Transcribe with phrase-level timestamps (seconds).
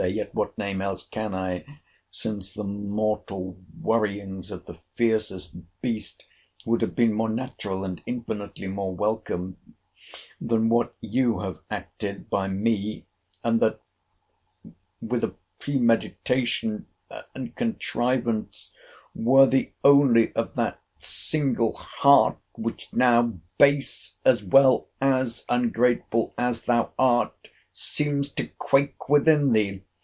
[0.03, 1.63] —Yet what name else can I?
[2.09, 6.25] since the mortal worryings of the fiercest beast
[6.65, 9.57] would have been more natural, and infinitely more welcome,
[10.41, 13.05] that what you have acted by me;
[13.43, 13.79] and that
[15.03, 16.87] with a premeditation
[17.35, 18.71] and contrivance
[19.13, 26.91] worthy only of that single heart which now, base as well as ungrateful as thou
[26.97, 29.83] art, seems to quake within thee.